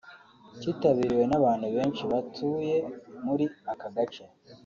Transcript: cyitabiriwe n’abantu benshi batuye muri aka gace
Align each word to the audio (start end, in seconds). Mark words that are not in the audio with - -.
cyitabiriwe 0.59 1.23
n’abantu 1.27 1.67
benshi 1.75 2.03
batuye 2.11 2.75
muri 3.25 3.45
aka 3.71 3.87
gace 3.95 4.23